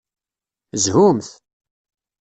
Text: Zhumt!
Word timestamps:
Zhumt! 0.83 1.27